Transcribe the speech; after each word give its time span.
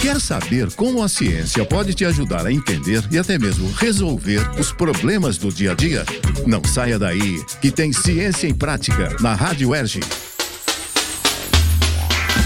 Quer 0.00 0.20
saber 0.20 0.74
como 0.74 1.02
a 1.02 1.08
ciência 1.08 1.64
pode 1.64 1.94
te 1.94 2.04
ajudar 2.04 2.46
a 2.46 2.52
entender 2.52 3.02
e 3.10 3.18
até 3.18 3.38
mesmo 3.38 3.70
resolver 3.72 4.40
os 4.58 4.72
problemas 4.72 5.36
do 5.38 5.52
dia 5.52 5.72
a 5.72 5.74
dia? 5.74 6.04
Não 6.46 6.64
saia 6.64 6.98
daí, 6.98 7.44
que 7.60 7.70
tem 7.70 7.92
Ciência 7.92 8.48
em 8.48 8.54
Prática 8.54 9.14
na 9.20 9.34
Rádio 9.34 9.74
Erge. 9.74 10.00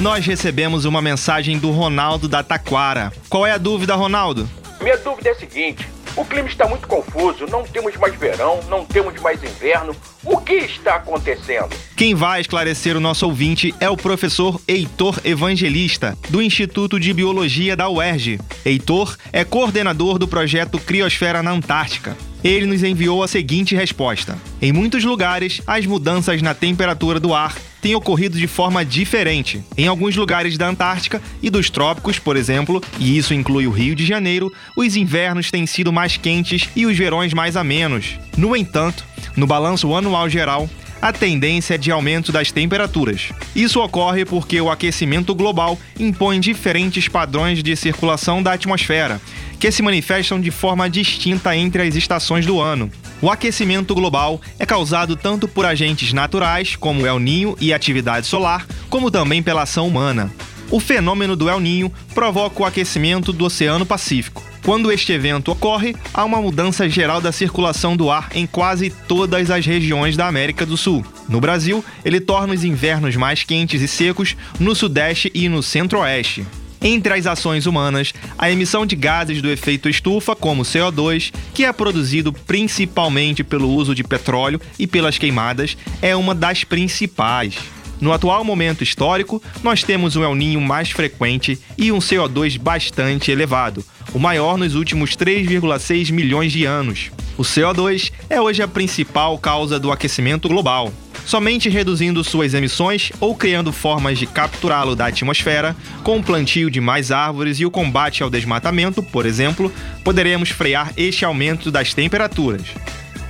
Nós 0.00 0.24
recebemos 0.24 0.84
uma 0.84 1.02
mensagem 1.02 1.58
do 1.58 1.70
Ronaldo 1.70 2.28
da 2.28 2.42
Taquara. 2.42 3.12
Qual 3.28 3.44
é 3.44 3.50
a 3.50 3.58
dúvida, 3.58 3.96
Ronaldo? 3.96 4.48
Minha 4.80 4.96
dúvida 4.98 5.30
é 5.30 5.32
a 5.32 5.34
seguinte: 5.34 5.88
o 6.18 6.24
clima 6.24 6.48
está 6.48 6.66
muito 6.66 6.88
confuso, 6.88 7.46
não 7.46 7.62
temos 7.62 7.96
mais 7.96 8.12
verão, 8.16 8.58
não 8.68 8.84
temos 8.84 9.20
mais 9.20 9.40
inverno. 9.40 9.94
O 10.24 10.36
que 10.38 10.54
está 10.54 10.96
acontecendo? 10.96 11.68
Quem 11.96 12.12
vai 12.12 12.40
esclarecer 12.40 12.96
o 12.96 13.00
nosso 13.00 13.24
ouvinte 13.24 13.72
é 13.78 13.88
o 13.88 13.96
professor 13.96 14.60
Heitor 14.66 15.20
Evangelista, 15.24 16.18
do 16.28 16.42
Instituto 16.42 16.98
de 16.98 17.12
Biologia 17.12 17.76
da 17.76 17.88
UERJ. 17.88 18.40
Heitor 18.64 19.16
é 19.32 19.44
coordenador 19.44 20.18
do 20.18 20.26
projeto 20.26 20.80
Criosfera 20.80 21.40
na 21.40 21.52
Antártica. 21.52 22.16
Ele 22.42 22.66
nos 22.66 22.82
enviou 22.82 23.22
a 23.22 23.28
seguinte 23.28 23.76
resposta: 23.76 24.36
Em 24.60 24.72
muitos 24.72 25.04
lugares, 25.04 25.62
as 25.68 25.86
mudanças 25.86 26.42
na 26.42 26.52
temperatura 26.52 27.20
do 27.20 27.32
ar 27.32 27.54
têm 27.80 27.94
ocorrido 27.94 28.38
de 28.38 28.46
forma 28.46 28.84
diferente. 28.84 29.62
Em 29.76 29.86
alguns 29.86 30.16
lugares 30.16 30.56
da 30.56 30.68
Antártica 30.68 31.22
e 31.42 31.50
dos 31.50 31.70
trópicos, 31.70 32.18
por 32.18 32.36
exemplo, 32.36 32.82
e 32.98 33.16
isso 33.16 33.34
inclui 33.34 33.66
o 33.66 33.70
Rio 33.70 33.94
de 33.94 34.04
Janeiro, 34.06 34.52
os 34.76 34.96
invernos 34.96 35.50
têm 35.50 35.66
sido 35.66 35.92
mais 35.92 36.16
quentes 36.16 36.68
e 36.74 36.86
os 36.86 36.96
verões 36.96 37.32
mais 37.32 37.56
amenos. 37.56 38.18
No 38.36 38.56
entanto, 38.56 39.04
no 39.36 39.46
balanço 39.46 39.94
anual 39.94 40.28
geral, 40.28 40.68
a 41.00 41.12
tendência 41.12 41.74
é 41.74 41.78
de 41.78 41.90
aumento 41.90 42.32
das 42.32 42.50
temperaturas. 42.50 43.30
Isso 43.54 43.80
ocorre 43.80 44.24
porque 44.24 44.60
o 44.60 44.70
aquecimento 44.70 45.34
global 45.34 45.78
impõe 45.98 46.40
diferentes 46.40 47.08
padrões 47.08 47.62
de 47.62 47.76
circulação 47.76 48.42
da 48.42 48.52
atmosfera, 48.52 49.20
que 49.60 49.70
se 49.70 49.82
manifestam 49.82 50.40
de 50.40 50.50
forma 50.50 50.90
distinta 50.90 51.56
entre 51.56 51.82
as 51.82 51.94
estações 51.94 52.44
do 52.44 52.60
ano. 52.60 52.90
O 53.22 53.30
aquecimento 53.30 53.94
global 53.94 54.40
é 54.58 54.66
causado 54.66 55.16
tanto 55.16 55.46
por 55.46 55.64
agentes 55.66 56.12
naturais, 56.12 56.76
como 56.76 57.06
El 57.06 57.18
Ninho 57.18 57.56
e 57.60 57.72
atividade 57.72 58.26
solar, 58.26 58.66
como 58.88 59.10
também 59.10 59.42
pela 59.42 59.62
ação 59.62 59.86
humana. 59.86 60.32
O 60.70 60.80
fenômeno 60.80 61.34
do 61.34 61.48
El 61.48 61.60
Ninho 61.60 61.92
provoca 62.14 62.62
o 62.62 62.66
aquecimento 62.66 63.32
do 63.32 63.44
Oceano 63.44 63.86
Pacífico. 63.86 64.47
Quando 64.68 64.92
este 64.92 65.12
evento 65.12 65.50
ocorre, 65.50 65.96
há 66.12 66.22
uma 66.26 66.42
mudança 66.42 66.86
geral 66.90 67.22
da 67.22 67.32
circulação 67.32 67.96
do 67.96 68.10
ar 68.10 68.28
em 68.34 68.46
quase 68.46 68.90
todas 68.90 69.50
as 69.50 69.64
regiões 69.64 70.14
da 70.14 70.26
América 70.26 70.66
do 70.66 70.76
Sul. 70.76 71.02
No 71.26 71.40
Brasil, 71.40 71.82
ele 72.04 72.20
torna 72.20 72.52
os 72.52 72.62
invernos 72.64 73.16
mais 73.16 73.42
quentes 73.42 73.80
e 73.80 73.88
secos 73.88 74.36
no 74.60 74.74
Sudeste 74.74 75.32
e 75.34 75.48
no 75.48 75.62
Centro-Oeste. 75.62 76.46
Entre 76.82 77.14
as 77.14 77.26
ações 77.26 77.64
humanas, 77.64 78.12
a 78.36 78.50
emissão 78.50 78.84
de 78.84 78.94
gases 78.94 79.40
do 79.40 79.48
efeito 79.48 79.88
estufa, 79.88 80.36
como 80.36 80.64
CO2, 80.64 81.32
que 81.54 81.64
é 81.64 81.72
produzido 81.72 82.30
principalmente 82.30 83.42
pelo 83.42 83.70
uso 83.70 83.94
de 83.94 84.04
petróleo 84.04 84.60
e 84.78 84.86
pelas 84.86 85.16
queimadas, 85.16 85.78
é 86.02 86.14
uma 86.14 86.34
das 86.34 86.62
principais. 86.62 87.54
No 88.00 88.12
atual 88.12 88.44
momento 88.44 88.84
histórico, 88.84 89.42
nós 89.62 89.82
temos 89.82 90.14
um 90.14 90.22
El 90.22 90.34
Ninho 90.34 90.60
mais 90.60 90.90
frequente 90.90 91.58
e 91.76 91.90
um 91.90 91.98
CO2 91.98 92.58
bastante 92.58 93.30
elevado, 93.30 93.82
o 94.12 94.18
maior 94.18 94.56
nos 94.56 94.74
últimos 94.74 95.16
3,6 95.16 96.12
milhões 96.12 96.52
de 96.52 96.64
anos. 96.64 97.10
O 97.36 97.42
CO2 97.42 98.10
é 98.28 98.40
hoje 98.40 98.62
a 98.62 98.68
principal 98.68 99.38
causa 99.38 99.78
do 99.78 99.92
aquecimento 99.92 100.48
global. 100.48 100.92
Somente 101.24 101.68
reduzindo 101.68 102.24
suas 102.24 102.54
emissões 102.54 103.12
ou 103.20 103.34
criando 103.34 103.70
formas 103.70 104.18
de 104.18 104.26
capturá-lo 104.26 104.96
da 104.96 105.06
atmosfera, 105.06 105.76
com 106.02 106.18
o 106.18 106.22
plantio 106.22 106.70
de 106.70 106.80
mais 106.80 107.12
árvores 107.12 107.60
e 107.60 107.66
o 107.66 107.70
combate 107.70 108.22
ao 108.22 108.30
desmatamento, 108.30 109.02
por 109.02 109.26
exemplo, 109.26 109.70
poderemos 110.02 110.48
frear 110.48 110.92
este 110.96 111.24
aumento 111.24 111.70
das 111.70 111.92
temperaturas. 111.92 112.62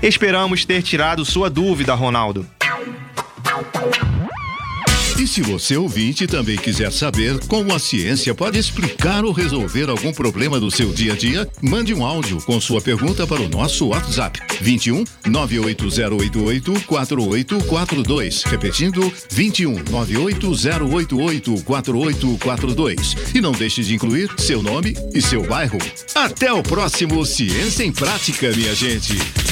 Esperamos 0.00 0.64
ter 0.64 0.80
tirado 0.82 1.24
sua 1.24 1.50
dúvida, 1.50 1.92
Ronaldo. 1.92 2.46
E 5.18 5.26
se 5.26 5.42
você 5.42 5.76
ouvinte 5.76 6.28
também 6.28 6.56
quiser 6.56 6.92
saber 6.92 7.40
como 7.48 7.74
a 7.74 7.78
ciência 7.80 8.32
pode 8.32 8.56
explicar 8.56 9.24
ou 9.24 9.32
resolver 9.32 9.90
algum 9.90 10.12
problema 10.12 10.60
do 10.60 10.70
seu 10.70 10.92
dia 10.92 11.14
a 11.14 11.16
dia, 11.16 11.48
mande 11.60 11.92
um 11.92 12.06
áudio 12.06 12.40
com 12.42 12.60
sua 12.60 12.80
pergunta 12.80 13.26
para 13.26 13.42
o 13.42 13.48
nosso 13.48 13.88
WhatsApp 13.88 14.38
21 14.60 15.02
98088 15.26 16.84
4842. 16.86 18.44
Repetindo, 18.44 19.12
21 19.28 19.82
98088 19.90 21.64
4842. 21.64 23.16
E 23.34 23.40
não 23.40 23.50
deixe 23.50 23.82
de 23.82 23.96
incluir 23.96 24.30
seu 24.38 24.62
nome 24.62 24.94
e 25.12 25.20
seu 25.20 25.42
bairro. 25.42 25.78
Até 26.14 26.52
o 26.52 26.62
próximo 26.62 27.26
Ciência 27.26 27.82
em 27.82 27.90
Prática, 27.90 28.52
minha 28.52 28.72
gente. 28.72 29.47